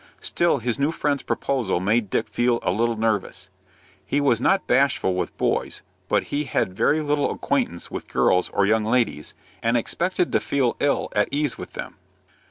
Still 0.21 0.57
his 0.57 0.79
new 0.79 0.89
friend's 0.91 1.21
proposal 1.21 1.79
made 1.79 2.09
Dick 2.09 2.27
feel 2.27 2.57
a 2.63 2.71
little 2.71 2.95
nervous. 2.95 3.49
He 4.03 4.19
was 4.19 4.41
not 4.41 4.65
bashful 4.65 5.13
with 5.13 5.37
boys, 5.37 5.83
but 6.09 6.23
he 6.33 6.45
had 6.45 6.73
very 6.75 7.01
little 7.01 7.29
acquaintance 7.29 7.91
with 7.91 8.07
girls 8.07 8.49
or 8.49 8.65
young 8.65 8.83
ladies, 8.83 9.35
and 9.61 9.77
expected 9.77 10.31
to 10.31 10.39
feel 10.39 10.75
ill 10.79 11.09
at 11.15 11.29
ease 11.31 11.59
with 11.59 11.73
them. 11.73 11.97